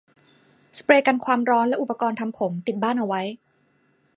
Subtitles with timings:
[0.77, 3.21] สเปรย์กันความร้อน และอุปกรณ์ทำผม ติดบ้านเอาไว้